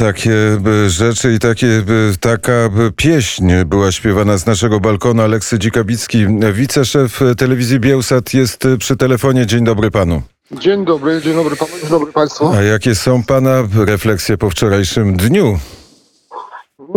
Takie 0.00 0.58
e, 0.86 0.90
rzeczy 0.90 1.32
i 1.32 1.38
takie, 1.38 1.66
e, 1.66 1.82
taka 2.20 2.52
e, 2.52 2.70
pieśń 2.96 3.52
była 3.66 3.92
śpiewana 3.92 4.38
z 4.38 4.46
naszego 4.46 4.80
balkonu. 4.80 5.22
Aleksy 5.22 5.58
Dzikabicki, 5.58 6.26
wiceszef 6.52 7.20
telewizji 7.38 7.80
Bielsat 7.80 8.34
jest 8.34 8.64
przy 8.78 8.96
telefonie. 8.96 9.46
Dzień 9.46 9.64
dobry 9.64 9.90
panu. 9.90 10.22
Dzień 10.52 10.84
dobry, 10.84 11.20
dzień 11.22 11.34
dobry 11.34 11.56
panu, 11.56 11.70
dzień 11.80 11.90
dobry 11.90 12.12
państwu. 12.12 12.48
A 12.48 12.62
jakie 12.62 12.94
są 12.94 13.24
pana 13.24 13.62
refleksje 13.86 14.38
po 14.38 14.50
wczorajszym 14.50 15.16
dniu? 15.16 15.58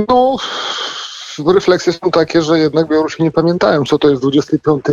No, 0.07 0.38
refleksje 1.54 1.93
są 1.93 2.11
takie, 2.11 2.41
że 2.41 2.59
jednak 2.59 2.88
Białorusini 2.88 3.25
nie 3.25 3.31
pamiętają, 3.31 3.83
co 3.83 3.99
to 3.99 4.09
jest 4.09 4.21
25 4.21 4.85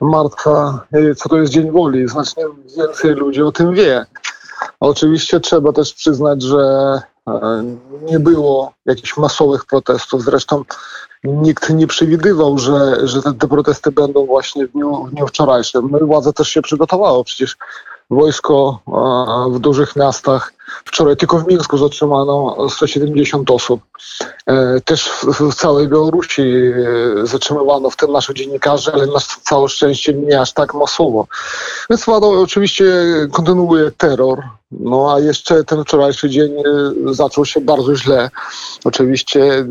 marca, 0.00 0.86
co 1.16 1.28
to 1.28 1.38
jest 1.38 1.52
Dzień 1.52 1.70
Woli. 1.70 2.08
Znacznie 2.08 2.44
więcej 2.76 3.10
ludzi 3.14 3.42
o 3.42 3.52
tym 3.52 3.74
wie. 3.74 4.06
Oczywiście 4.80 5.40
trzeba 5.40 5.72
też 5.72 5.94
przyznać, 5.94 6.42
że 6.42 7.00
nie 8.02 8.18
było 8.18 8.72
jakichś 8.86 9.16
masowych 9.16 9.64
protestów. 9.64 10.22
Zresztą 10.22 10.64
nikt 11.24 11.70
nie 11.70 11.86
przewidywał, 11.86 12.58
że, 12.58 13.08
że 13.08 13.22
te, 13.22 13.34
te 13.34 13.48
protesty 13.48 13.92
będą 13.92 14.26
właśnie 14.26 14.66
w 14.66 14.72
dniu, 14.72 15.04
w 15.04 15.10
dniu 15.10 15.26
wczorajszym. 15.26 15.88
No 15.90 15.98
władza 15.98 16.32
też 16.32 16.48
się 16.48 16.62
przygotowało. 16.62 17.24
Przecież 17.24 17.56
wojsko 18.10 18.78
w 19.50 19.58
dużych 19.58 19.96
miastach. 19.96 20.52
Wczoraj 20.94 21.16
tylko 21.16 21.38
w 21.38 21.46
Mińsku 21.46 21.78
zatrzymano 21.78 22.56
170 22.70 23.50
osób. 23.50 23.80
E, 24.46 24.80
też 24.80 25.10
w 25.50 25.54
całej 25.54 25.88
Białorusi 25.88 26.42
e, 26.42 27.26
zatrzymywano 27.26 27.90
w 27.90 27.96
tym 27.96 28.12
naszych 28.12 28.36
dziennikarzy, 28.36 28.92
ale 28.92 29.06
na 29.06 29.20
całe 29.42 29.68
szczęście 29.68 30.14
nie 30.14 30.40
aż 30.40 30.52
tak 30.52 30.74
masowo. 30.74 31.26
Więc 31.90 32.04
władza 32.04 32.26
oczywiście 32.26 32.84
kontynuuje 33.32 33.90
terror. 33.90 34.42
No 34.70 35.14
a 35.14 35.20
jeszcze 35.20 35.64
ten 35.64 35.84
wczorajszy 35.84 36.30
dzień 36.30 36.52
e, 36.52 37.14
zaczął 37.14 37.44
się 37.44 37.60
bardzo 37.60 37.96
źle. 37.96 38.30
Oczywiście, 38.84 39.66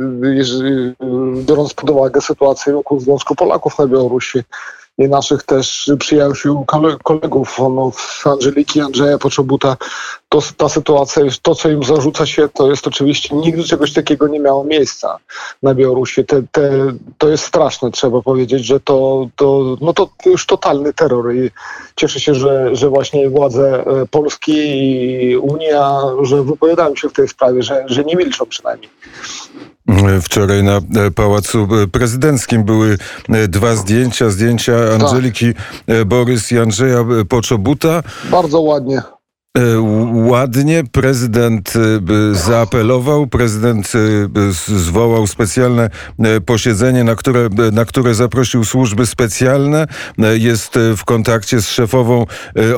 biorąc 1.46 1.74
pod 1.74 1.90
uwagę 1.90 2.21
sytuację 2.21 2.74
wokół 2.74 2.99
Związku 2.99 3.35
Polaków 3.35 3.80
na 3.80 3.87
Białorusi, 3.87 4.43
i 4.98 5.10
naszych 5.10 5.43
też 5.43 5.91
przyjaciół, 5.99 6.65
kolegów, 7.04 7.58
no, 7.60 7.91
Angeliki, 8.26 8.82
Andrzeja 8.82 9.18
Poczobuta, 9.18 9.77
to 10.34 10.41
ta 10.57 10.70
sytuacja, 10.70 11.23
to 11.41 11.55
co 11.55 11.70
im 11.70 11.84
zarzuca 11.84 12.26
się, 12.26 12.49
to 12.53 12.70
jest 12.70 12.87
oczywiście, 12.87 13.35
nigdy 13.35 13.63
czegoś 13.63 13.93
takiego 13.93 14.27
nie 14.27 14.40
miało 14.40 14.63
miejsca 14.63 15.17
na 15.63 15.75
Białorusi. 15.75 16.25
Te, 16.25 16.43
te, 16.51 16.71
to 17.17 17.29
jest 17.29 17.43
straszne, 17.43 17.91
trzeba 17.91 18.21
powiedzieć, 18.21 18.65
że 18.65 18.79
to, 18.79 19.27
to, 19.35 19.77
no 19.81 19.93
to 19.93 20.09
już 20.25 20.45
totalny 20.45 20.93
terror 20.93 21.35
i 21.35 21.49
cieszę 21.95 22.20
się, 22.20 22.35
że, 22.35 22.75
że 22.75 22.90
właśnie 22.90 23.29
władze 23.29 23.85
e, 23.85 24.05
Polski 24.05 24.53
i 25.31 25.37
Unia, 25.37 26.01
że 26.21 26.43
wypowiadają 26.43 26.95
się 26.95 27.09
w 27.09 27.13
tej 27.13 27.27
sprawie, 27.27 27.63
że, 27.63 27.84
że 27.87 28.03
nie 28.03 28.15
milczą 28.15 28.45
przynajmniej. 28.45 28.90
Wczoraj 30.21 30.63
na 30.63 30.77
e, 30.77 31.12
Pałacu 31.15 31.68
Prezydenckim 31.91 32.63
były 32.63 32.97
e, 33.29 33.47
dwa 33.47 33.75
zdjęcia. 33.75 34.29
Zdjęcia 34.29 34.73
Angeliki 34.93 35.53
tak. 35.53 36.05
Borys 36.05 36.51
i 36.51 36.59
Andrzeja 36.59 37.05
Poczobuta. 37.29 38.03
Bardzo 38.31 38.62
ładnie. 38.62 39.01
E, 39.57 39.62
ładnie 40.13 40.84
prezydent 40.91 41.73
e, 41.76 42.35
zaapelował, 42.35 43.27
prezydent 43.27 43.91
e, 43.96 44.51
zwołał 44.79 45.27
specjalne 45.27 45.90
posiedzenie, 46.46 47.04
na 47.04 47.15
które, 47.15 47.49
na 47.71 47.85
które 47.85 48.13
zaprosił 48.13 48.65
służby 48.65 49.05
specjalne. 49.05 49.87
Jest 50.34 50.74
w 50.98 51.05
kontakcie 51.05 51.62
z 51.62 51.70
szefową 51.70 52.26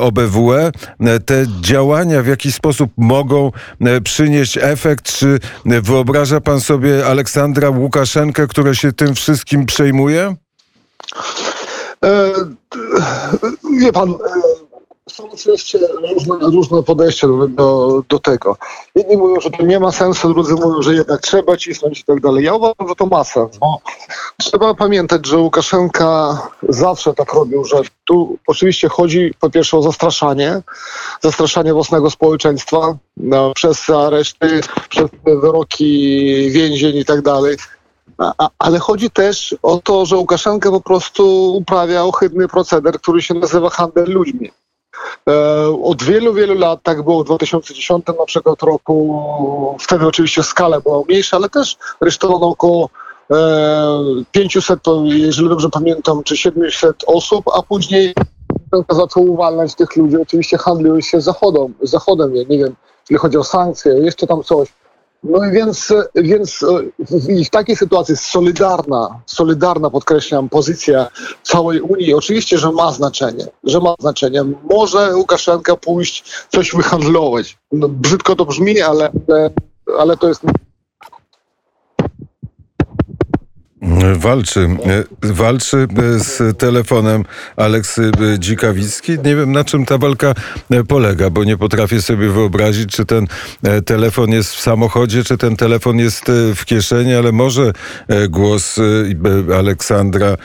OBWE. 0.00 0.72
Te 1.26 1.46
działania 1.60 2.22
w 2.22 2.26
jaki 2.26 2.52
sposób 2.52 2.90
mogą 2.96 3.52
przynieść 4.04 4.58
efekt? 4.58 5.12
Czy 5.12 5.38
wyobraża 5.64 6.40
pan 6.40 6.60
sobie 6.60 7.06
Aleksandra 7.06 7.70
Łukaszenkę, 7.70 8.46
która 8.46 8.74
się 8.74 8.92
tym 8.92 9.14
wszystkim 9.14 9.66
przejmuje? 9.66 10.36
Wie 13.80 13.92
pan, 13.92 14.14
są 15.16 15.30
oczywiście 15.30 15.78
różne, 16.14 16.34
różne 16.40 16.82
podejścia 16.82 17.26
do, 17.48 18.02
do, 18.08 18.18
tego. 18.18 18.56
Jedni 18.94 19.16
mówią, 19.16 19.40
że 19.40 19.50
to 19.50 19.62
nie 19.62 19.80
ma 19.80 19.92
sensu, 19.92 20.28
drudzy 20.34 20.54
mówią, 20.54 20.82
że 20.82 20.94
jednak 20.94 21.20
trzeba 21.20 21.56
cisnąć 21.56 22.00
i 22.00 22.04
tak 22.04 22.20
dalej. 22.20 22.44
Ja 22.44 22.54
uważam, 22.54 22.88
że 22.88 22.94
to 22.94 23.06
ma 23.06 23.24
sens, 23.24 23.58
bo 23.58 23.80
trzeba 24.38 24.74
pamiętać, 24.74 25.26
że 25.26 25.38
Łukaszenka 25.38 26.38
zawsze 26.68 27.14
tak 27.14 27.32
robił, 27.32 27.64
że 27.64 27.76
tu 28.04 28.38
oczywiście 28.46 28.88
chodzi 28.88 29.34
po 29.40 29.50
pierwsze 29.50 29.76
o 29.76 29.82
zastraszanie, 29.82 30.62
zastraszanie 31.22 31.72
własnego 31.72 32.10
społeczeństwa 32.10 32.96
no, 33.16 33.52
przez 33.54 33.90
areszty, 33.90 34.60
przez 34.88 35.10
wyroki 35.24 36.50
więzień 36.50 36.96
i 36.96 37.04
tak 37.04 37.22
dalej. 37.22 37.56
ale 38.58 38.78
chodzi 38.78 39.10
też 39.10 39.56
o 39.62 39.80
to, 39.84 40.06
że 40.06 40.16
Łukaszenka 40.16 40.70
po 40.70 40.80
prostu 40.80 41.54
uprawia 41.56 42.04
ohydny 42.04 42.48
proceder, 42.48 43.00
który 43.00 43.22
się 43.22 43.34
nazywa 43.34 43.70
handel 43.70 44.10
ludźmi. 44.10 44.50
E, 45.28 45.66
od 45.82 46.02
wielu, 46.02 46.34
wielu 46.34 46.54
lat, 46.54 46.80
tak 46.82 47.02
było 47.02 47.22
w 47.22 47.26
2010 47.26 48.06
na 48.06 48.26
przykład 48.26 48.62
roku, 48.62 49.76
wtedy 49.80 50.06
oczywiście 50.06 50.42
skala 50.42 50.80
była 50.80 51.02
mniejsza, 51.08 51.36
ale 51.36 51.48
też 51.48 51.76
aresztowano 52.00 52.46
około 52.46 52.88
500, 54.32 54.88
e, 54.88 54.90
jeżeli 55.06 55.48
dobrze 55.48 55.68
pamiętam, 55.70 56.22
czy 56.22 56.36
700 56.36 57.04
osób, 57.06 57.44
a 57.54 57.62
później 57.62 58.14
zaczął 58.90 59.24
uwalniać 59.24 59.74
tych 59.74 59.96
ludzi. 59.96 60.16
Oczywiście 60.16 60.58
handlują 60.58 61.00
się 61.00 61.20
Zachodem, 61.20 61.74
Zachodem, 61.82 62.34
nie 62.34 62.58
wiem, 62.58 62.76
jeśli 63.00 63.16
chodzi 63.16 63.38
o 63.38 63.44
sankcje, 63.44 63.92
jeszcze 63.92 64.26
tam 64.26 64.42
coś. 64.42 64.68
No 65.24 65.46
i 65.46 65.52
więc, 65.52 65.92
więc 66.14 66.62
e, 66.62 67.46
w 67.46 67.50
takiej 67.50 67.76
sytuacji 67.76 68.16
solidarna, 68.16 69.20
solidarna, 69.26 69.90
podkreślam, 69.90 70.48
pozycja 70.48 71.08
całej 71.42 71.80
Unii 71.80 72.14
oczywiście, 72.14 72.58
że 72.58 72.72
ma 72.72 72.92
znaczenie, 72.92 73.46
że 73.64 73.80
ma 73.80 73.94
znaczenie. 73.98 74.44
Może 74.70 75.16
Łukaszenka 75.16 75.76
pójść 75.76 76.24
coś 76.48 76.74
wyhandlować. 76.74 77.58
No, 77.72 77.88
brzydko 77.88 78.36
to 78.36 78.44
brzmi, 78.46 78.80
ale, 78.80 79.10
ale 79.98 80.16
to 80.16 80.28
jest 80.28 80.42
Walczy, 84.16 84.68
walczy 85.22 85.86
z 86.18 86.58
telefonem 86.58 87.24
Aleksy 87.56 88.10
Dzikawicki. 88.38 89.12
Nie 89.24 89.36
wiem, 89.36 89.52
na 89.52 89.64
czym 89.64 89.86
ta 89.86 89.98
walka 89.98 90.34
polega, 90.88 91.30
bo 91.30 91.44
nie 91.44 91.56
potrafię 91.56 92.02
sobie 92.02 92.28
wyobrazić, 92.28 92.90
czy 92.90 93.04
ten 93.04 93.26
telefon 93.86 94.30
jest 94.30 94.54
w 94.54 94.60
samochodzie, 94.60 95.24
czy 95.24 95.38
ten 95.38 95.56
telefon 95.56 95.98
jest 95.98 96.24
w 96.54 96.64
kieszeni, 96.64 97.14
ale 97.14 97.32
może 97.32 97.72
głos 98.28 98.76
Aleksandra 99.58 100.36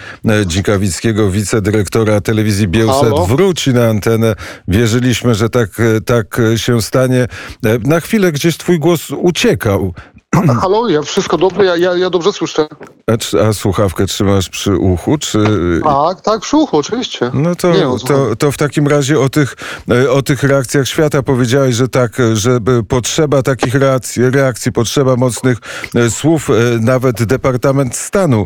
Dzikawickiego, 0.46 1.32
wicedyrektora 1.32 2.22
telewizji 2.22 2.68
Bielset, 2.68 3.14
wróci 3.28 3.74
na 3.74 3.88
antenę. 3.88 4.36
Wierzyliśmy, 4.68 5.36
że 5.36 5.50
tak, 5.50 5.70
tak 6.06 6.42
się 6.56 6.82
stanie. 6.82 7.28
Na 7.84 8.00
chwilę 8.00 8.32
gdzieś 8.32 8.58
twój 8.58 8.80
głos 8.80 9.12
uciekał. 9.12 9.94
Halo, 10.62 10.90
ja 10.90 11.02
wszystko 11.02 11.38
dobrze, 11.38 11.66
ja, 11.66 11.78
ja, 11.78 11.98
ja 11.98 12.10
dobrze 12.10 12.34
słyszę. 12.34 12.68
A, 13.08 13.48
a, 13.48 13.54
słuchawkę 13.54 14.06
trzymasz 14.06 14.50
przy 14.50 14.78
uchu, 14.78 15.18
czy... 15.18 15.40
Tak, 15.84 16.22
tak, 16.22 16.42
przy 16.42 16.58
uchu, 16.58 16.78
oczywiście. 16.78 17.32
No 17.34 17.56
to, 17.56 17.72
Nie, 17.72 18.08
to, 18.08 18.36
to 18.36 18.52
w 18.52 18.58
takim 18.58 18.88
razie 18.88 19.20
o 19.20 19.30
tych, 19.30 19.56
e, 19.92 20.12
o 20.12 20.22
tych 20.22 20.44
reakcjach 20.44 20.88
świata 20.88 21.24
powiedziałeś, 21.24 21.76
że 21.76 21.88
tak, 21.88 22.18
że 22.34 22.60
potrzeba 22.88 23.44
takich 23.44 23.76
reakcji, 23.76 24.30
reakcji 24.30 24.72
potrzeba 24.72 25.16
mocnych 25.16 25.58
e, 25.96 26.10
słów. 26.10 26.50
E, 26.50 26.54
nawet 26.80 27.24
Departament 27.24 27.96
Stanu 27.96 28.46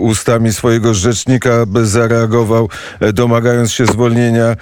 ustami 0.00 0.52
swojego 0.52 0.94
rzecznika 0.94 1.50
zareagował, 1.82 2.68
domagając 3.12 3.72
się 3.72 3.86
zwolnienia 3.86 4.56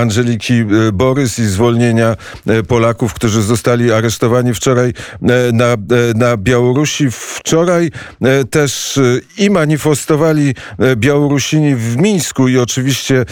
Angeliki 0.00 0.64
Borys 0.92 1.38
i 1.38 1.44
zwolnienia 1.46 2.16
Polaków, 2.68 3.14
którzy 3.14 3.42
zostali 3.42 3.92
aresztowani 3.92 4.54
wczoraj 4.54 4.92
na, 5.54 5.76
na 6.14 6.36
Białorusi. 6.36 7.10
Wczoraj 7.10 7.90
e, 8.22 8.44
też 8.44 8.98
e, 8.98 9.02
i 9.38 9.50
manifestowali 9.50 10.54
e, 10.78 10.96
Białorusini 10.96 11.74
w 11.74 11.96
Mińsku 11.96 12.48
i 12.48 12.58
oczywiście, 12.58 13.24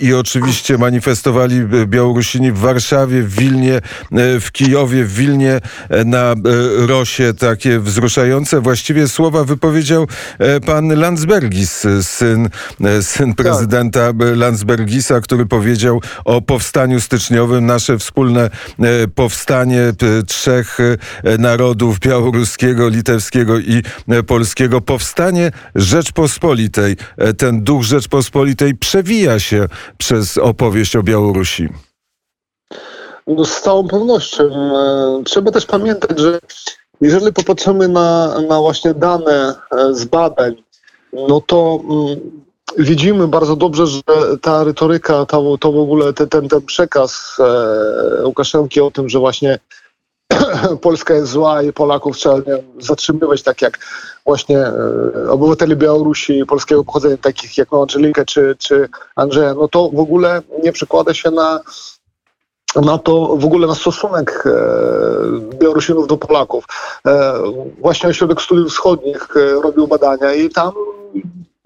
i 0.00 0.14
oczywiście 0.14 0.78
manifestowali 0.78 1.60
Białorusini 1.86 2.52
w 2.52 2.58
Warszawie, 2.58 3.22
w 3.22 3.34
Wilnie, 3.34 3.80
w 4.40 4.52
Kijowie, 4.52 5.04
w 5.04 5.14
Wilnie 5.14 5.60
na 6.04 6.34
Rosie 6.76 7.34
takie 7.34 7.78
wzruszające 7.78 8.60
właściwie 8.60 9.08
słowa 9.08 9.44
wypowiedział 9.44 10.06
pan 10.66 11.00
Landsbergis, 11.00 11.86
syn, 12.02 12.48
syn 13.00 13.34
tak. 13.34 13.46
prezydenta 13.46 14.12
Landsbergisa, 14.36 15.20
który 15.20 15.46
powiedział 15.46 16.00
o 16.24 16.40
powstaniu 16.40 17.00
styczniowym, 17.00 17.66
nasze 17.66 17.98
wspólne 17.98 18.50
powstanie 19.14 19.92
trzech 20.26 20.78
narodów 21.38 21.98
białoruskiego, 21.98 22.88
litewskiego 22.88 23.58
i 23.58 23.82
polskiego. 24.26 24.80
Powstanie 24.80 25.50
Rzeczpospolitej, 25.74 26.96
ten 27.38 27.64
duch 27.64 27.82
Rzeczpospolitej 27.82 28.74
przewija 28.74 29.38
się 29.38 29.66
przez 29.98 30.38
opowieść 30.38 30.96
o 30.96 31.02
Białorusi. 31.02 31.68
No, 33.26 33.44
z 33.44 33.60
całą 33.60 33.88
pewnością. 33.88 34.44
E, 34.44 35.22
trzeba 35.24 35.50
też 35.50 35.66
pamiętać, 35.66 36.18
że 36.18 36.38
jeżeli 37.00 37.32
popatrzymy 37.32 37.88
na, 37.88 38.40
na 38.48 38.60
właśnie 38.60 38.94
dane 38.94 39.54
e, 39.72 39.94
z 39.94 40.04
badań, 40.04 40.54
no 41.12 41.40
to 41.40 41.80
mm, 41.84 42.20
widzimy 42.78 43.28
bardzo 43.28 43.56
dobrze, 43.56 43.86
że 43.86 44.02
ta 44.40 44.64
retoryka, 44.64 45.26
to, 45.26 45.58
to 45.58 45.72
w 45.72 45.78
ogóle 45.78 46.12
ten, 46.12 46.48
ten, 46.48 46.62
przekaz 46.66 47.36
e, 47.38 48.26
Łukaszenki 48.26 48.80
o 48.80 48.90
tym, 48.90 49.08
że 49.08 49.18
właśnie 49.18 49.58
Polska 50.80 51.14
jest 51.14 51.32
zła 51.32 51.62
i 51.62 51.72
Polaków 51.72 52.16
trzeba 52.16 52.36
zatrzymywać, 52.78 53.42
tak 53.42 53.62
jak 53.62 53.78
właśnie 54.26 54.58
e, 54.58 55.30
obywateli 55.30 55.76
Białorusi 55.76 56.46
polskiego 56.46 56.84
pochodzenia, 56.84 57.16
takich 57.16 57.58
jak 57.58 57.68
Angelikę 57.72 58.24
czy, 58.24 58.56
czy 58.58 58.88
Andrzeja, 59.16 59.54
no 59.54 59.68
to 59.68 59.90
w 59.90 60.00
ogóle 60.00 60.42
nie 60.62 60.72
przekłada 60.72 61.14
się 61.14 61.30
na 61.30 61.60
na 62.76 62.98
to 62.98 63.36
w 63.36 63.44
ogóle 63.44 63.66
na 63.66 63.74
stosunek 63.74 64.44
e, 64.46 64.50
Białorusinów 65.58 66.06
do 66.06 66.16
Polaków. 66.16 66.64
E, 67.06 67.34
właśnie 67.78 68.08
Ośrodek 68.08 68.42
Studiów 68.42 68.70
Wschodnich 68.70 69.28
e, 69.36 69.62
robił 69.62 69.86
badania 69.86 70.34
i 70.34 70.50
tam 70.50 70.72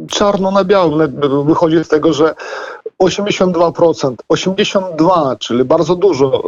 czarno 0.08 0.50
na 0.50 0.64
białym 0.64 1.20
wychodzi 1.46 1.84
z 1.84 1.88
tego, 1.88 2.12
że 2.12 2.34
82%, 3.02 4.14
82, 4.28 5.37
czyli 5.37 5.64
bardzo 5.64 5.96
dużo 5.96 6.43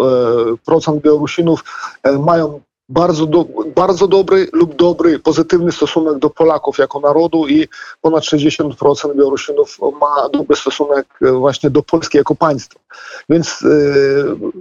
e, 0.53 0.57
procent 0.65 1.03
Białorusinów 1.03 1.65
e, 2.03 2.19
mają 2.19 2.61
bardzo, 2.89 3.27
do, 3.27 3.47
bardzo 3.77 4.09
dobry 4.09 4.49
lub 4.53 4.77
dobry, 4.77 5.19
pozytywny 5.19 5.73
stosunek 5.73 6.19
do 6.19 6.31
Polaków 6.31 6.79
jako 6.79 7.01
narodu 7.01 7.49
i 7.49 7.69
ponad 8.01 8.25
60% 8.25 9.17
Białorusinów 9.17 9.79
ma 10.01 10.29
dobry 10.29 10.57
stosunek 10.57 11.07
e, 11.23 11.33
właśnie 11.33 11.71
do 11.71 11.83
Polski 11.83 12.19
jako 12.19 12.35
państwa. 12.35 12.81
Więc 13.29 13.65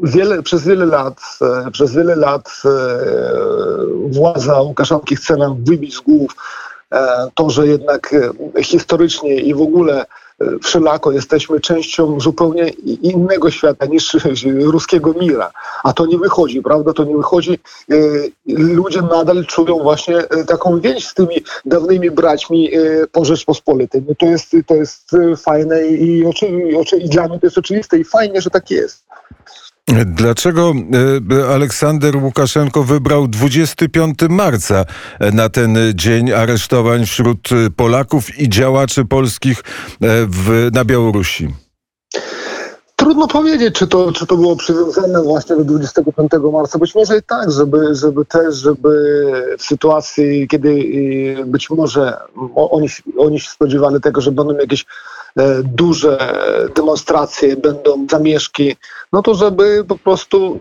wiele, 0.04 0.44
przez 0.44 0.68
wiele 0.68 0.86
lat, 0.86 1.20
przez 1.72 1.94
wiele 1.94 2.16
lat 2.16 2.62
władza 4.10 4.62
Łukaszenki 4.62 5.16
chce 5.16 5.36
nam 5.36 5.64
wybić 5.64 5.96
z 5.96 6.00
głów 6.00 6.36
to, 7.36 7.50
że 7.50 7.68
jednak 7.68 8.16
historycznie 8.64 9.36
i 9.36 9.54
w 9.54 9.62
ogóle 9.62 10.06
wszelako 10.64 11.12
jesteśmy 11.12 11.60
częścią 11.60 12.20
zupełnie 12.20 12.70
innego 13.02 13.52
świata 13.52 13.86
niż 13.86 14.18
ruskiego 14.46 15.14
mira. 15.20 15.52
A 15.84 15.94
to 15.94 16.06
nie 16.06 16.18
wychodzi, 16.18 16.62
prawda? 16.62 16.94
To 16.94 17.04
nie 17.04 17.18
wychodzi. 17.18 17.60
E, 17.92 17.96
ludzie 18.48 19.02
nadal 19.02 19.46
czują 19.46 19.80
właśnie 19.80 20.18
e, 20.18 20.46
taką 20.46 20.80
więź 20.80 21.08
z 21.08 21.14
tymi 21.14 21.44
dawnymi 21.66 22.12
braćmi 22.12 22.76
e, 22.76 23.08
po 23.12 23.26
Rzeczpospolitej. 23.26 24.04
No 24.08 24.16
to, 24.20 24.26
jest, 24.26 24.56
to 24.68 24.76
jest 24.76 25.12
fajne 25.38 25.88
i, 25.88 26.04
i, 26.04 26.24
i 26.98 27.10
dla 27.10 27.28
mnie 27.28 27.40
to 27.40 27.46
jest 27.48 27.58
oczywiste 27.58 27.98
i 27.98 28.04
fajnie, 28.04 28.42
że 28.42 28.50
tak 28.50 28.72
jest. 28.72 29.04
Dlaczego 30.06 30.74
e, 31.32 31.54
Aleksander 31.54 32.18
Łukaszenko 32.18 32.84
wybrał 32.84 33.28
25 33.28 34.20
marca 34.30 34.86
na 35.34 35.50
ten 35.50 35.78
dzień 35.96 36.32
aresztowań 36.32 37.06
wśród 37.06 37.50
Polaków 37.76 38.40
i 38.40 38.50
działaczy 38.50 39.06
polskich 39.06 39.60
e, 39.60 39.64
w, 40.30 40.70
na 40.74 40.86
Białorusi? 40.86 41.48
Trudno 43.00 43.28
powiedzieć, 43.28 43.76
czy 43.76 43.88
to, 43.88 44.12
czy 44.12 44.28
to 44.28 44.38
było 44.38 44.56
przywiązane 44.56 45.24
właśnie 45.24 45.56
do 45.56 45.64
25 45.64 46.32
marca. 46.54 46.80
Być 46.80 46.96
może 46.96 47.18
i 47.18 47.24
tak, 47.24 47.52
żeby, 47.52 47.96
żeby 47.96 48.26
też, 48.26 48.56
żeby 48.56 49.24
w 49.58 49.64
sytuacji, 49.64 50.48
kiedy 50.48 50.70
y, 50.70 51.44
być 51.46 51.70
może 51.70 52.18
oni, 52.56 52.88
oni 53.18 53.40
się 53.40 53.50
spodziewali 53.50 54.02
tego, 54.02 54.22
że 54.22 54.32
będą 54.32 54.58
jakieś 54.58 54.86
e, 55.38 55.64
duże 55.64 56.34
demonstracje, 56.76 57.58
będą 57.58 58.08
zamieszki, 58.12 58.76
no 59.14 59.22
to 59.22 59.36
żeby 59.36 59.86
po 59.88 59.98
prostu 59.98 60.60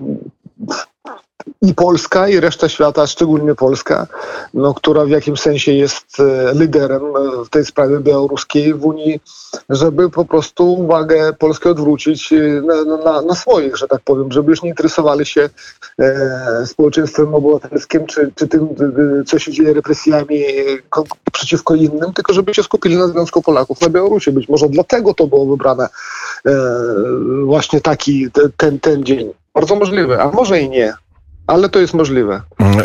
i 1.63 1.75
Polska, 1.75 2.29
i 2.29 2.41
reszta 2.41 2.69
świata, 2.69 3.07
szczególnie 3.07 3.55
Polska, 3.55 4.07
no, 4.55 4.75
która 4.75 5.05
w 5.05 5.09
jakimś 5.09 5.41
sensie 5.41 5.73
jest 5.73 6.21
e, 6.21 6.53
liderem 6.55 7.03
e, 7.03 7.45
w 7.45 7.49
tej 7.49 7.65
sprawie 7.65 8.01
białoruskiej 8.01 8.75
w 8.75 8.85
Unii, 8.85 9.21
żeby 9.71 10.11
po 10.11 10.25
prostu 10.25 10.75
uwagę 10.75 11.33
Polski 11.33 11.69
odwrócić 11.69 12.33
e, 12.33 12.37
na, 12.63 12.97
na, 12.97 13.23
na 13.23 13.35
swoich, 13.35 13.77
że 13.77 13.89
tak 13.89 14.01
powiem, 14.05 14.33
żeby 14.33 14.51
już 14.51 14.63
nie 14.63 14.69
interesowali 14.69 15.27
się 15.27 15.49
e, 15.99 16.67
społeczeństwem 16.67 17.35
obywatelskim, 17.35 18.07
czy, 18.07 18.33
czy 18.35 18.49
tym, 18.49 18.69
co 19.27 19.39
się 19.39 19.53
dzieje 19.53 19.75
represjami 19.75 20.45
przeciwko 21.33 21.75
innym, 21.75 22.13
tylko 22.13 22.33
żeby 22.33 22.55
się 22.55 22.63
skupili 22.63 22.97
na 22.97 23.09
Związku 23.09 23.43
Polaków 23.43 23.81
na 23.81 23.89
Białorusi. 23.89 24.33
Być 24.33 24.49
może 24.49 24.69
dlatego 24.69 25.15
to 25.15 25.27
było 25.27 25.47
wybrane 25.47 25.89
e, 26.47 26.53
właśnie 27.45 27.81
taki, 27.81 28.29
ten, 28.57 28.81
ten 28.81 29.05
dzień. 29.05 29.33
Bardzo 29.55 29.75
możliwe, 29.75 30.23
a 30.23 30.31
może 30.31 30.61
i 30.61 30.69
nie 30.69 30.95
ale 31.47 31.69
to 31.69 31.81
jest 31.81 31.95
możliwe. 31.95 32.43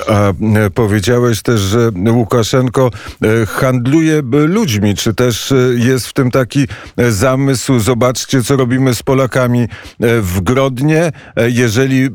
A 0.08 0.30
e, 0.30 0.34
powiedziałeś 0.70 1.42
też, 1.42 1.62
że 1.62 1.92
Łukaszenko 2.12 2.90
e, 3.22 3.46
handluje 3.46 4.22
ludźmi. 4.32 4.96
Czy 4.96 5.14
też 5.14 5.52
e, 5.52 5.56
jest 5.76 6.08
w 6.08 6.14
tym 6.14 6.32
taki 6.32 6.68
zamysł, 7.10 7.80
zobaczcie, 7.80 8.44
co 8.44 8.56
robimy 8.56 8.96
z 8.96 9.04
Polakami 9.04 9.68
w 10.00 10.42
Grodnie. 10.42 11.12
Jeżeli 11.48 12.10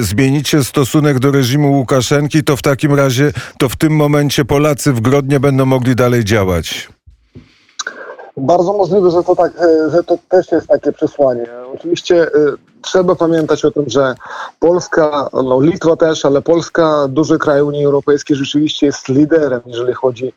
zmienicie 0.00 0.64
stosunek 0.64 1.18
do 1.18 1.30
reżimu 1.30 1.72
Łukaszenki, 1.72 2.44
to 2.44 2.56
w 2.56 2.62
takim 2.62 2.94
razie, 2.94 3.32
to 3.58 3.68
w 3.68 3.76
tym 3.76 3.96
momencie 3.96 4.44
Polacy 4.44 4.92
w 4.92 5.00
Grodnie 5.00 5.40
będą 5.40 5.66
mogli 5.66 5.94
dalej 5.94 6.24
działać. 6.24 6.88
Bardzo 8.36 8.72
możliwe, 8.72 9.10
że 9.10 9.22
to, 9.22 9.36
tak, 9.36 9.52
że 9.88 10.04
to 10.04 10.18
też 10.28 10.52
jest 10.52 10.66
takie 10.66 10.92
przesłanie. 10.92 11.46
Oczywiście 11.74 12.26
trzeba 12.82 13.14
pamiętać 13.14 13.64
o 13.64 13.70
tym, 13.70 13.84
że 13.86 14.14
Polska, 14.58 15.28
no 15.32 15.60
Litwa 15.60 15.96
też, 15.96 16.24
ale 16.24 16.42
Polska, 16.42 17.08
duży 17.08 17.38
kraj 17.38 17.62
Unii 17.62 17.84
Europejskiej 17.84 18.36
rzeczywiście 18.36 18.86
jest 18.86 19.08
liderem, 19.08 19.60
jeżeli 19.66 19.94
chodzi 19.94 20.32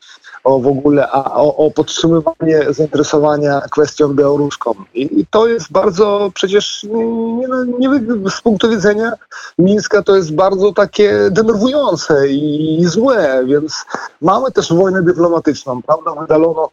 o 0.46 0.60
w 0.60 0.68
ogóle 0.68 1.08
a, 1.12 1.36
o, 1.36 1.56
o 1.56 1.72
podtrzymywanie 1.72 2.66
zainteresowania 2.70 3.62
kwestią 3.72 4.14
białoruską. 4.14 4.74
I, 4.94 5.20
I, 5.20 5.26
to 5.26 5.48
jest 5.48 5.72
bardzo 5.72 6.32
przecież 6.34 6.84
nie, 6.84 7.48
nie, 7.80 7.90
nie, 7.90 8.30
z 8.30 8.42
punktu 8.42 8.70
widzenia 8.70 9.12
Mińska 9.60 10.02
to 10.02 10.16
jest 10.16 10.36
bardzo 10.36 10.74
takie 10.74 11.14
denerwujące 11.32 12.28
i, 12.28 12.80
i 12.80 12.86
złe, 12.86 13.44
więc 13.46 13.86
mamy 14.22 14.52
też 14.52 14.74
wojnę 14.74 15.02
dyplomatyczną, 15.02 15.82
prawda? 15.82 16.22
Wydalono 16.22 16.70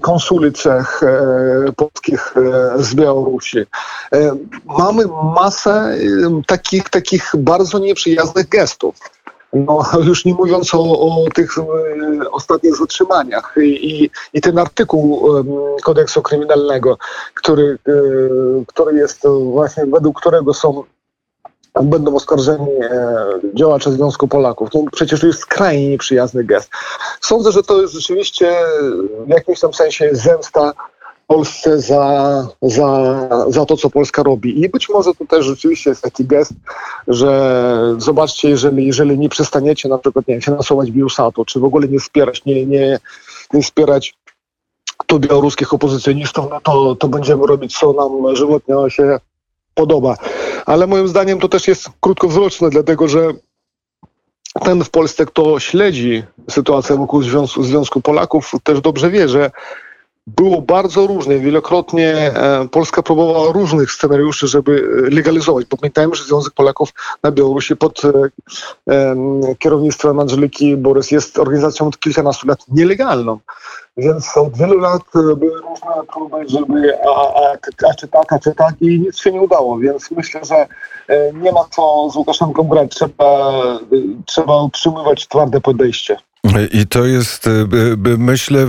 konsuli 0.00 0.52
trzech 0.52 1.02
e, 1.02 1.72
polskich 1.76 2.34
e, 2.36 2.82
z 2.82 2.94
Białorusi. 2.94 3.58
E, 3.58 3.66
mamy 4.78 5.04
masę 5.34 5.98
takich, 6.46 6.88
takich 6.88 7.32
bardzo 7.38 7.78
nieprzyjaznych 7.78 8.48
gestów. 8.48 8.96
No, 9.52 9.82
już 10.08 10.24
nie 10.24 10.34
mówiąc 10.34 10.74
o, 10.74 11.00
o 11.00 11.24
tych 11.34 11.50
ostatnich 12.30 12.76
zatrzymaniach 12.76 13.54
i, 13.62 14.10
i 14.32 14.40
ten 14.40 14.58
artykuł 14.58 15.28
kodeksu 15.82 16.22
kryminalnego, 16.22 16.98
który, 17.34 17.78
który 18.66 18.98
jest 18.98 19.26
właśnie 19.52 19.86
według 19.86 20.20
którego 20.20 20.54
są 20.54 20.84
będą 21.82 22.16
oskarżeni 22.16 22.70
e, 22.82 23.26
działacze 23.54 23.92
Związku 23.92 24.28
Polaków. 24.28 24.68
No, 24.74 24.84
przecież 24.92 25.20
to 25.20 25.26
jest 25.26 25.38
skrajnie 25.38 25.88
nieprzyjazny 25.88 26.44
gest. 26.44 26.70
Sądzę, 27.20 27.52
że 27.52 27.62
to 27.62 27.80
jest 27.80 27.94
rzeczywiście 27.94 28.56
w 29.26 29.28
jakimś 29.28 29.60
tam 29.60 29.74
sensie 29.74 30.10
zemsta 30.12 30.72
Polsce 31.28 31.80
za, 31.80 32.46
za, 32.62 33.28
za 33.48 33.66
to, 33.66 33.76
co 33.76 33.90
Polska 33.90 34.22
robi. 34.22 34.64
I 34.64 34.68
być 34.68 34.88
może 34.88 35.14
to 35.14 35.26
też 35.26 35.46
rzeczywiście 35.46 35.90
jest 35.90 36.02
taki 36.02 36.24
gest, 36.24 36.52
że 37.08 37.94
zobaczcie, 37.98 38.48
jeżeli, 38.48 38.86
jeżeli 38.86 39.18
nie 39.18 39.28
przestaniecie 39.28 39.88
na 39.88 39.98
przykład 39.98 40.28
nie 40.28 40.40
finansować 40.40 40.90
Biusatu, 40.90 41.44
czy 41.44 41.60
w 41.60 41.64
ogóle 41.64 41.88
nie 41.88 41.98
wspierać, 41.98 42.44
nie, 42.44 42.66
nie, 42.66 42.98
nie 43.52 43.62
wspierać 43.62 44.14
tu 45.06 45.18
białoruskich 45.18 45.74
opozycjonistów, 45.74 46.46
no 46.50 46.60
to, 46.60 46.96
to 46.96 47.08
będziemy 47.08 47.46
robić, 47.46 47.78
co 47.78 47.92
nam 47.92 48.36
żywotnie 48.36 48.74
się 48.88 49.20
podoba. 49.74 50.16
Ale 50.66 50.86
moim 50.86 51.08
zdaniem 51.08 51.40
to 51.40 51.48
też 51.48 51.68
jest 51.68 51.88
krótkowzroczne, 52.00 52.70
dlatego 52.70 53.08
że 53.08 53.20
ten 54.64 54.84
w 54.84 54.90
Polsce, 54.90 55.26
kto 55.26 55.60
śledzi 55.60 56.22
sytuację 56.50 56.96
wokół 56.96 57.22
Związku, 57.22 57.62
Związku 57.62 58.00
Polaków, 58.00 58.52
też 58.62 58.80
dobrze 58.80 59.10
wie, 59.10 59.28
że 59.28 59.50
było 60.36 60.62
bardzo 60.62 61.06
różnie. 61.06 61.38
Wielokrotnie 61.38 62.14
e, 62.14 62.68
Polska 62.68 63.02
próbowała 63.02 63.52
różnych 63.52 63.92
scenariuszy, 63.92 64.48
żeby 64.48 64.82
legalizować. 65.10 65.66
Pamiętajmy, 65.66 66.14
że 66.14 66.24
Związek 66.24 66.54
Polaków 66.54 66.92
na 67.22 67.30
Białorusi 67.30 67.76
pod 67.76 68.02
e, 68.04 69.14
kierownictwem 69.58 70.20
Angeliki 70.20 70.76
Borys 70.76 71.10
jest 71.10 71.38
organizacją 71.38 71.86
od 71.86 71.98
kilkunastu 71.98 72.48
lat 72.48 72.58
nielegalną. 72.68 73.38
Więc 73.96 74.36
od 74.36 74.58
wielu 74.58 74.78
lat 74.78 75.02
były 75.12 75.60
różne 75.60 75.90
próby, 76.12 76.36
żeby 76.48 76.98
a, 77.06 77.10
a, 77.10 77.52
a 77.90 77.94
czy 77.94 78.08
tak, 78.08 78.32
a 78.32 78.38
czy 78.38 78.54
tak 78.54 78.74
i 78.80 79.00
nic 79.00 79.18
się 79.18 79.32
nie 79.32 79.40
udało. 79.40 79.78
Więc 79.78 80.10
myślę, 80.10 80.40
że 80.44 80.66
e, 81.08 81.32
nie 81.32 81.52
ma 81.52 81.64
co 81.70 82.08
z 82.10 82.16
Łukaszenką 82.16 82.62
grać. 82.62 82.90
Trzeba, 82.90 83.52
trzeba 84.26 84.62
utrzymywać 84.62 85.28
twarde 85.28 85.60
podejście. 85.60 86.16
I 86.72 86.86
to 86.86 87.04
jest, 87.04 87.46
y, 87.46 88.18
myślę, 88.18 88.66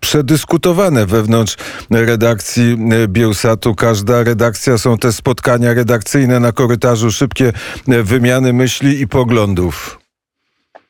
przedyskutowane 0.00 1.06
wewnątrz 1.06 1.56
redakcji 1.90 2.78
y, 3.04 3.08
Bielsatu. 3.08 3.74
Każda 3.74 4.22
redakcja 4.22 4.78
są 4.78 4.98
te 4.98 5.12
spotkania 5.12 5.74
redakcyjne 5.74 6.40
na 6.40 6.52
korytarzu, 6.52 7.12
szybkie 7.12 7.52
y, 7.88 8.02
wymiany 8.02 8.52
myśli 8.52 9.00
i 9.00 9.08
poglądów. 9.08 10.01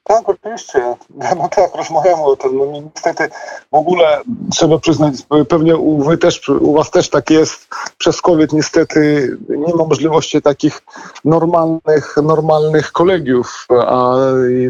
Tak, 0.05 0.29
oczywiście. 0.29 0.97
No 1.37 1.49
tak, 1.49 1.75
rozmawiamy 1.75 2.23
o 2.23 2.37
tym. 2.37 2.59
No 2.59 2.65
niestety 2.95 3.29
w 3.73 3.75
ogóle 3.75 4.21
trzeba 4.53 4.79
przyznać, 4.79 5.15
pewnie 5.49 5.77
u, 5.77 6.03
wy 6.03 6.19
też, 6.19 6.49
u 6.49 6.73
was 6.73 6.91
też 6.91 7.11
tak 7.11 7.31
jest. 7.31 7.69
Przez 7.99 8.23
COVID 8.23 8.53
niestety 8.53 9.31
nie 9.49 9.75
ma 9.75 9.85
możliwości 9.85 10.43
takich 10.43 10.83
normalnych, 11.25 12.17
normalnych 12.23 12.93
kolegiów, 12.93 13.67
a 13.87 14.15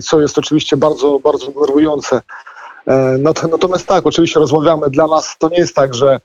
co 0.05 0.21
jest 0.21 0.39
oczywiście 0.39 0.77
bardzo, 0.77 1.19
bardzo 1.19 1.47
denerwujące. 1.53 2.21
E, 2.87 3.33
to, 3.35 3.49
natomiast 3.49 3.87
tak, 3.87 4.07
oczywiście 4.07 4.41
rozmawiamy. 4.41 4.91
Dla 4.91 5.07
nas 5.07 5.37
to 5.39 5.49
nie 5.49 5.59
jest 5.59 5.75
tak, 5.75 5.95
że 5.95 6.21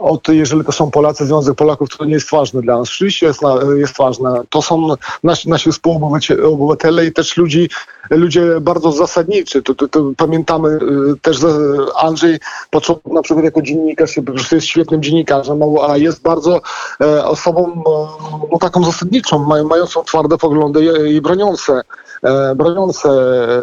od, 0.00 0.28
jeżeli 0.28 0.64
to 0.64 0.72
są 0.72 0.90
Polacy, 0.90 1.26
Związek 1.26 1.54
Polaków, 1.54 1.96
to 1.96 2.04
nie 2.04 2.14
jest 2.14 2.30
ważne 2.30 2.62
dla 2.62 2.78
nas. 2.78 2.88
Oczywiście 2.88 3.26
jest, 3.26 3.42
na, 3.42 3.58
jest 3.76 3.96
ważne. 3.96 4.40
To 4.50 4.62
są 4.62 4.88
nasi, 5.22 5.48
nasi 5.48 5.72
współobywatele 5.72 7.06
i 7.06 7.12
też 7.12 7.36
ludzi, 7.36 7.68
ludzie 8.10 8.60
bardzo 8.60 8.92
zasadniczy. 8.92 9.62
To, 9.62 9.74
to, 9.74 9.88
to 9.88 10.10
pamiętamy 10.16 10.68
y, 10.68 10.80
też, 11.22 11.36
że 11.36 11.48
Andrzej 11.96 12.38
początku 12.70 13.14
na 13.14 13.22
przykład 13.22 13.44
jako 13.44 13.62
dziennikarz, 13.62 14.14
prostu 14.32 14.54
jest 14.54 14.66
świetnym 14.66 15.02
dziennikarzem, 15.02 15.60
a 15.88 15.96
jest 15.96 16.22
bardzo 16.22 16.60
e, 17.00 17.24
osobą 17.24 17.72
e, 17.72 18.52
no, 18.52 18.58
taką 18.58 18.84
zasadniczą, 18.84 19.38
maj, 19.38 19.64
mającą 19.64 20.04
twarde 20.04 20.38
poglądy 20.38 21.08
i, 21.08 21.20
broniące 21.20 21.82
e, 22.22 22.54
broniące, 22.54 23.08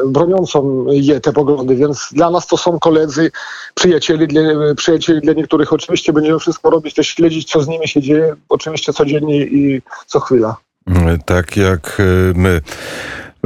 broniącą 0.05 0.85
je 0.89 1.19
te 1.19 1.33
poglądy, 1.33 1.75
więc 1.75 2.07
dla 2.11 2.29
nas 2.29 2.47
to 2.47 2.57
są 2.57 2.79
koledzy, 2.79 3.31
przyjaciele, 3.75 4.27
dla, 4.27 4.41
przyjacieli 4.75 5.21
dla 5.21 5.33
niektórych. 5.33 5.70
Oczywiście 5.73 6.13
będziemy 6.13 6.39
wszystko 6.39 6.69
robić, 6.69 6.95
to 6.95 7.03
śledzić, 7.03 7.51
co 7.51 7.61
z 7.61 7.67
nimi 7.67 7.87
się 7.87 8.01
dzieje, 8.01 8.35
oczywiście 8.49 8.93
codziennie 8.93 9.45
i 9.45 9.81
co 10.05 10.19
chwila. 10.19 10.55
Y, 10.89 10.93
Tak 11.25 11.57
jak 11.57 11.99
y, 11.99 12.33
my. 12.35 12.61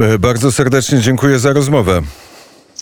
Y, 0.02 0.18
Bardzo 0.18 0.52
serdecznie 0.52 0.98
dziękuję 1.00 1.38
za 1.38 1.52
rozmowę. 1.52 2.02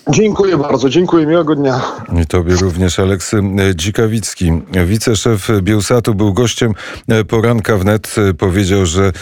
Dziękuję 0.09 0.57
bardzo, 0.57 0.89
dziękuję, 0.89 1.27
miłego 1.27 1.55
dnia. 1.55 1.81
I 2.23 2.27
tobie 2.27 2.55
również 2.55 2.99
Aleksy 2.99 3.43
Dzikawicki, 3.75 4.53
wiceszef 4.87 5.49
Bielsatu, 5.63 6.15
był 6.15 6.33
gościem 6.33 6.73
poranka 7.29 7.77
wnet. 7.77 8.15
Powiedział, 8.39 8.87
że 8.87 9.13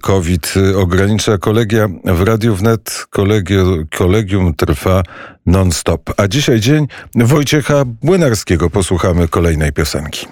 COVID 0.00 0.54
ogranicza 0.76 1.38
kolegia. 1.38 1.88
W 2.04 2.22
Radiu 2.22 2.54
Wnet 2.54 3.06
kolegio, 3.10 3.64
kolegium 3.98 4.54
trwa 4.54 5.02
non-stop. 5.46 6.10
A 6.16 6.28
dzisiaj 6.28 6.60
dzień 6.60 6.86
Wojciecha 7.14 7.84
Błynarskiego. 7.84 8.70
Posłuchamy 8.70 9.28
kolejnej 9.28 9.72
piosenki. 9.72 10.26